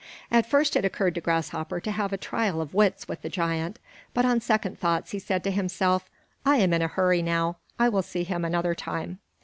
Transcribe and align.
At 0.31 0.47
first 0.49 0.75
it 0.75 0.83
occurred 0.83 1.13
to 1.13 1.21
Grasshopper 1.21 1.79
to 1.79 1.91
have 1.91 2.11
a 2.11 2.17
trial 2.17 2.59
of 2.59 2.73
wits 2.73 3.07
with 3.07 3.21
the 3.21 3.29
giant, 3.29 3.77
but 4.15 4.25
on 4.25 4.41
second 4.41 4.79
thoughts 4.79 5.11
he 5.11 5.19
said 5.19 5.43
to 5.43 5.51
himself, 5.51 6.09
"I 6.43 6.55
am 6.55 6.73
in 6.73 6.81
a 6.81 6.87
hurry 6.87 7.21
now; 7.21 7.57
I 7.77 7.87
will 7.87 8.01
see 8.01 8.23
him 8.23 8.43
another 8.43 8.73
time." 8.73 9.19